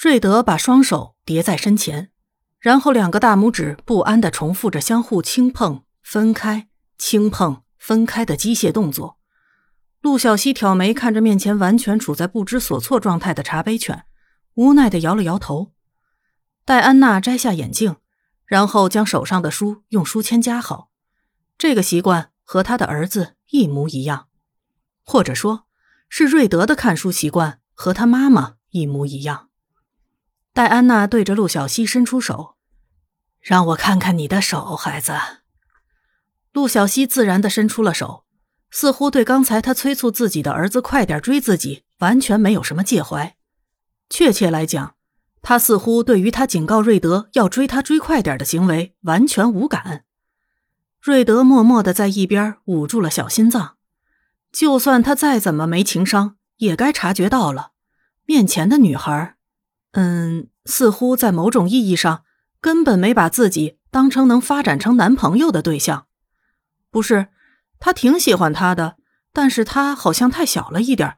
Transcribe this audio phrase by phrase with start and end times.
[0.00, 2.12] 瑞德把双手叠在身前，
[2.60, 9.18] 然后两个大拇指不安地重复着相互轻碰、分开、轻碰、分开的机械动作。
[10.00, 14.04] 陆小西挑眉看着面前完全处在不知所措状态的茶杯犬，
[14.54, 15.72] 无奈地摇了摇头。
[16.64, 17.96] 戴安娜摘下眼镜，
[18.46, 20.90] 然后将手上的书用书签夹好。
[21.58, 24.28] 这个习惯和他的儿子一模一样，
[25.02, 25.66] 或者说，
[26.08, 29.47] 是瑞德的看书习惯和他妈妈一模一样。
[30.52, 32.56] 戴安娜对着陆小西伸出手，
[33.40, 35.12] 让我看看你的手，孩子。
[36.52, 38.24] 陆小西自然的伸出了手，
[38.70, 43.36] 似乎对刚才他催促自己的儿子快点追自己完全没有什么介怀。
[44.10, 44.96] 确切来讲，
[45.42, 50.04] 他似乎对于他警告瑞德要追他追快点的行为完全无感。
[51.00, 53.76] 瑞德默默的在一边捂住了小心脏，
[54.50, 57.70] 就算他再怎么没情商，也该察觉到了，
[58.24, 59.36] 面前的女孩。
[60.00, 62.22] 嗯，似乎在某种意义上
[62.60, 66.06] 根本没把自己当成能发展成男朋友的对象。
[66.92, 67.30] 不是，
[67.80, 68.94] 他挺喜欢他的，
[69.32, 71.16] 但是他好像太小了一点。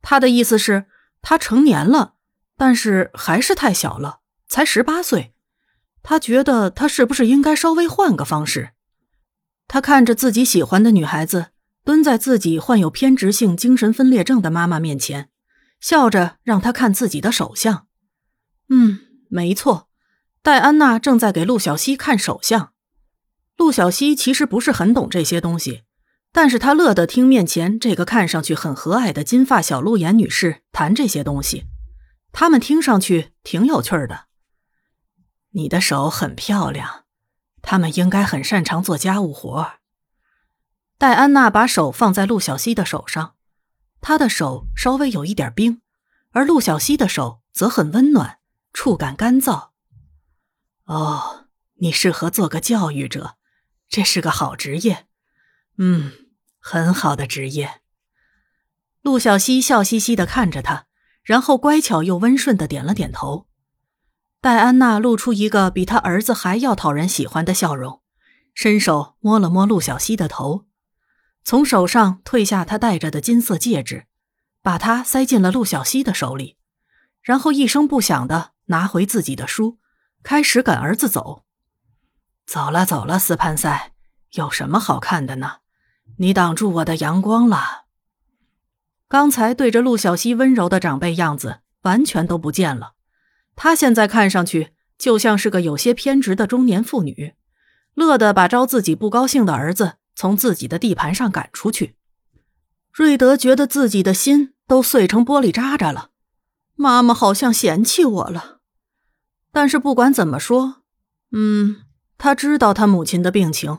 [0.00, 0.86] 他的意思是，
[1.20, 2.14] 他成年了，
[2.56, 4.18] 但是还是太小了，
[4.48, 5.32] 才十八岁。
[6.02, 8.70] 他觉得他是不是应该稍微换个方式？
[9.68, 11.52] 他看着自己喜欢的女孩子
[11.84, 15.28] 蹲在自己患有偏执性精神分裂症的妈妈面前。
[15.80, 17.88] 笑着让她看自己的手相，
[18.74, 19.90] 嗯，没错，
[20.42, 22.72] 戴安娜正在给陆小西看手相。
[23.58, 25.82] 陆小西其实不是很懂这些东西，
[26.32, 31.66] 但是他乐得听面前这个看上去很和蔼的金发小鹿眼女士谈这些东西，
[32.32, 34.28] 他们听上去挺有趣的。
[35.50, 37.04] 你的手很漂亮，
[37.60, 39.72] 他们应该很擅长做家务活。
[40.96, 43.34] 戴安娜把手放在陆小西的手上。
[44.00, 45.82] 她的手稍微有一点冰，
[46.30, 48.38] 而陆小西的手则很温暖，
[48.72, 49.70] 触感干燥。
[50.84, 53.36] 哦，你适合做个教育者，
[53.88, 55.06] 这是个好职业。
[55.78, 56.12] 嗯，
[56.58, 57.80] 很好的职业。
[59.00, 60.86] 陆小西笑嘻嘻的看着他，
[61.22, 63.48] 然后乖巧又温顺的点了点头。
[64.40, 68.02] 戴安娜露出一个比他儿子还要讨人喜欢的笑容，
[68.54, 70.66] 伸手摸了摸陆小西的头。
[71.44, 74.06] 从手上褪下他戴着的金色戒指，
[74.62, 76.56] 把它塞进了陆小西的手里，
[77.20, 79.78] 然后一声不响的拿回自己的书，
[80.22, 81.44] 开始赶儿子走。
[82.46, 83.92] 走了走了，斯潘塞，
[84.32, 85.56] 有什么好看的呢？
[86.18, 87.84] 你挡住我的阳光了。
[89.08, 92.94] 刚才对着陆小西温柔的长辈样子完全都不见了，
[93.56, 97.34] 他现在看上去就像是个有些偏执的中年妇女，
[97.94, 99.94] 乐得把招自己不高兴的儿子。
[100.14, 101.96] 从自己的地盘上赶出去，
[102.92, 106.10] 瑞德觉得自己的心都碎成玻璃渣渣了。
[106.74, 108.60] 妈妈好像嫌弃我了，
[109.52, 110.82] 但是不管怎么说，
[111.30, 111.82] 嗯，
[112.18, 113.78] 他知道他母亲的病情，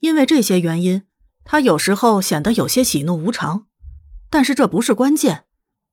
[0.00, 1.02] 因为这些原因，
[1.44, 3.66] 他有时候显得有些喜怒无常。
[4.30, 5.44] 但是这不是关键，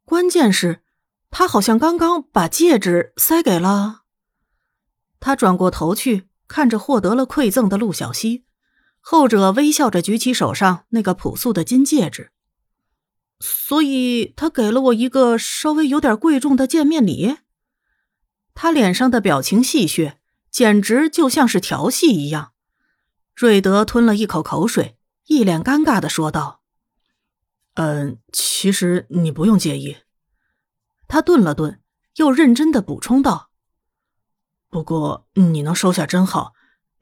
[0.04, 0.82] 关键是，
[1.30, 4.02] 他好像刚刚把戒指塞给了。
[5.20, 8.46] 他转过头去，看着获得了馈赠的陆小西。
[9.00, 12.32] 后者微笑着举起手上那个朴素的金戒指，
[13.42, 17.38] 所以他给了我一个稍微有点贵重的见面礼。
[18.54, 20.18] 他脸上的表情戏谑，
[20.50, 22.54] 简直就像是调戏一样。
[23.36, 26.62] 瑞德吞了一口口水，一脸尴尬的说道
[27.76, 29.98] ：“嗯，其实你不用介意。”
[31.10, 31.82] 他顿了顿，
[32.18, 33.50] 又认真的补充道
[34.70, 36.54] ：“不过你能收下真好。”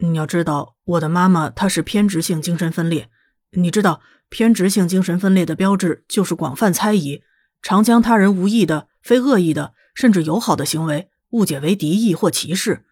[0.02, 3.12] 你要知道，我的妈妈她是偏执性精神分裂。
[3.52, 7.24] 你知道，偏执性精神分裂的标志就是广泛猜疑，
[7.62, 12.86] 常将他人无意的、非恶意的，甚至友好的行为误解为敌意或歧视，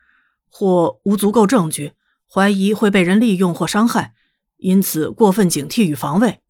[0.49, 1.93] 或无足够证据
[2.29, 4.13] 怀疑会被人利用或伤害，
[4.57, 6.41] 因此过分警惕与防卫。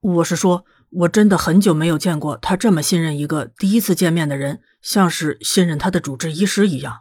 [0.00, 7.00] 我是说，我真的很久没有见过他这么信任一个第一次见面的人，像是信任他的主治医师一样。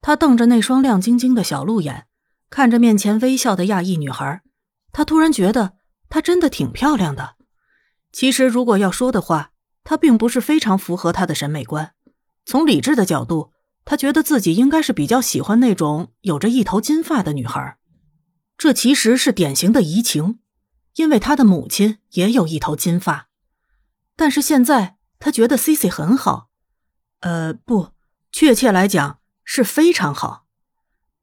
[0.00, 2.06] 他瞪着那双亮晶晶的小鹿眼，
[2.48, 4.40] 看着面前微笑的亚裔女孩，
[4.92, 5.74] 他突然觉得
[6.08, 7.36] 她真的挺漂亮的。
[8.12, 9.52] 其实，如果要说的话，
[9.84, 11.94] 她并不是非常符合他的审美观。
[12.44, 13.52] 从理智的角度，
[13.84, 17.78] 他觉得自己应该是比较喜欢那种有着一头金发的女孩。
[18.58, 20.40] 这其实是典型的移情，
[20.96, 23.28] 因为他的母亲也有一头金发。
[24.16, 26.50] 但是现在，他觉得 Cici 很好。
[27.20, 27.90] 呃，不，
[28.32, 29.18] 确切来讲。
[29.52, 30.46] 是非常好，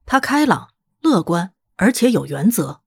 [0.06, 2.82] 他开朗、乐观，而且有原则。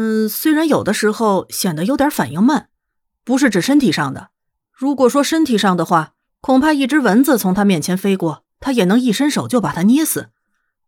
[0.00, 2.68] 嗯，虽然有的时候显得有点反应慢，
[3.24, 4.30] 不是指身体上的。
[4.70, 10.28] 如果说身体上的话，恐怕一只蚊子从他面前飞过，他也能一伸手就把它捏死。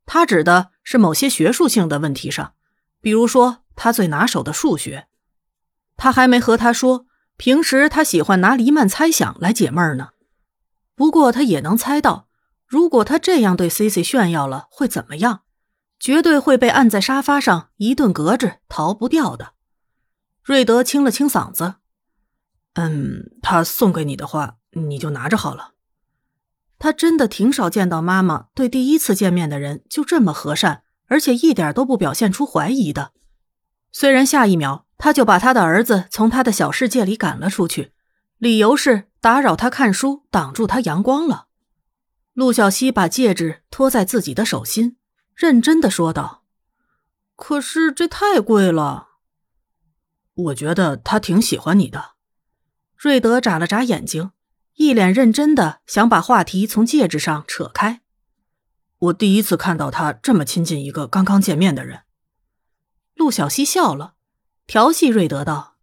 [0.07, 2.53] 他指的是某些学术性的问题上，
[3.01, 5.09] 比如说他最拿手的数学。
[5.97, 7.07] 他还没和他说，
[7.37, 10.11] 平时他喜欢拿黎曼猜想来解闷呢。
[10.95, 12.29] 不过他也能猜到，
[12.65, 15.41] 如果他这样对 C C 炫耀了，会怎么样？
[16.01, 19.53] 绝对会被按在沙发上一顿隔着，逃不掉的。
[20.43, 21.75] 瑞德清了清嗓子。
[22.75, 25.75] 嗯，他送给你的话，你就拿着好了。
[26.79, 33.13] 他真的挺少见到妈妈对第一次见面的人就这么和善，而且一点都不表现出怀疑的。
[33.93, 37.93] 虽然下一秒他就把他的儿子从他的小世界里赶了出去，
[38.39, 41.49] 理由是打扰他看书，挡住他阳光了。
[42.33, 44.97] 陆小西把戒指托在自己的手心，
[45.41, 46.45] 认真的说道
[47.35, 49.09] ：“可是这太贵了。
[50.35, 52.11] 我觉得他挺喜欢你的。”
[52.95, 54.33] 瑞德眨了眨眼睛，
[54.75, 58.03] 一脸认真的想把话题从戒指上扯开。
[58.99, 62.03] 我第一次看到他这么亲近一个刚刚见面的人。
[63.15, 64.17] 陆小西笑了，
[64.67, 65.79] 调戏瑞德道：“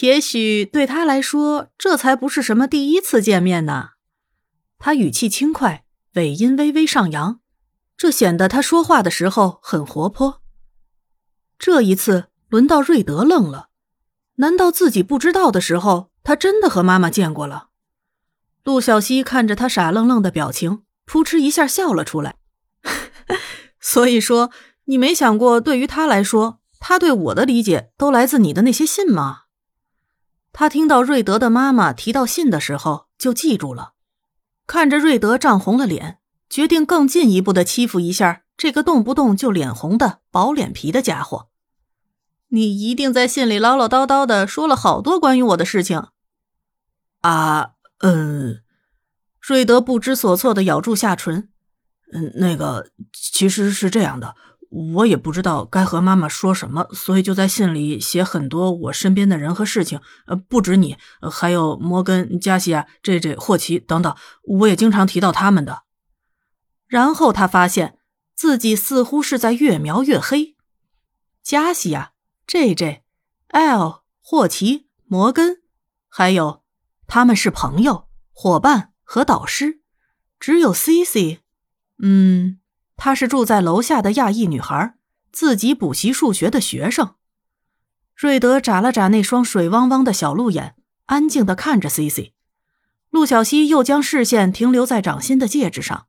[0.00, 3.90] 也许对他来说，这才不是什么第一次见面呢。”
[4.80, 5.84] 他语气轻快，
[6.14, 7.40] 尾音微微上扬，
[7.98, 10.40] 这显得他说话的时候很活泼。
[11.58, 13.68] 这一次轮到瑞德愣了。
[14.36, 17.70] 难道自己不知道的时候，他真的和妈妈见过了？
[18.62, 22.36] 陆小西看着他傻愣愣的表情，扑哧一下笑了出来。
[23.80, 24.52] 所以说，
[24.84, 29.46] 你没想过，对于他来说，他对我的理解都来自你的那些信吗？
[30.52, 33.94] 他听到瑞德的妈妈提到信的时候，就记住了。
[34.68, 41.48] 看着瑞德涨红了脸，决定更进一步的欺负一下这个动不动就脸红的薄脸皮的家伙。
[42.48, 46.04] 你一定在信里唠唠叨叨的说了好多关于我的事情。
[47.20, 48.62] 啊，嗯，
[49.40, 51.50] 瑞德不知所措的咬住下唇。
[52.12, 54.34] 嗯，那个其实是这样的，
[54.70, 60.00] 我也不知道该和妈妈说什么，所以就在信里写很多我身边的人和事情。
[60.26, 60.96] 呃，不止你，
[61.30, 65.82] 还有摩根、加西亚、这这、霍奇等等，我也经常提到他们的。
[66.88, 67.98] 然后他发现
[68.34, 70.56] 自己似乎是在越描越黑。
[71.42, 72.14] 加西亚。
[72.50, 73.02] J J、
[73.48, 75.60] L、霍奇、摩根，
[76.08, 76.62] 还有
[77.06, 79.82] 他们是朋友、伙伴和导师。
[80.40, 81.40] 只有 C C，
[82.02, 82.58] 嗯，
[82.96, 84.94] 她是住在楼下的亚裔女孩，
[85.30, 87.16] 自己补习数学的学生。
[88.16, 90.74] 瑞德眨了眨那双水汪汪的小鹿眼，
[91.04, 92.32] 安静的看着 C C。
[93.10, 96.06] 陆小西又将视线停留在掌心的戒指上，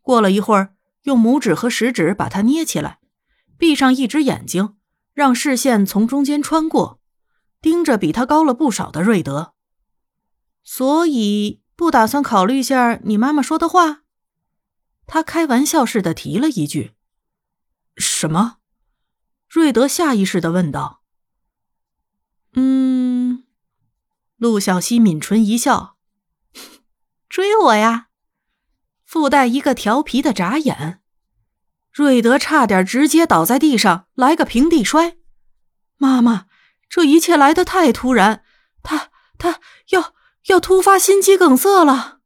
[0.00, 2.98] 过了一会儿，用拇指和食指把它捏起来，
[3.56, 4.76] 闭上一只眼睛。
[5.12, 7.00] 让视线从中间穿过，
[7.60, 9.54] 盯着比他高了不少的瑞德。
[10.62, 14.02] 所以不打算考虑一下你妈妈说的话？
[15.06, 16.92] 他开玩笑似的提了一句
[17.98, 18.58] ：“什么？”
[19.50, 21.02] 瑞德下意识的问道。
[22.54, 23.44] “嗯。”
[24.38, 25.96] 陆小西抿唇一笑
[27.28, 28.09] ：“追我呀！”
[29.10, 31.00] 附带一个调皮的眨眼。
[31.92, 35.16] 瑞德差点直接倒在地上，来个平地摔。
[35.96, 36.44] 妈妈，
[36.88, 38.44] 这一切来得太突然，
[38.84, 39.58] 他他
[39.88, 40.14] 要
[40.46, 42.19] 要突发心肌梗塞了。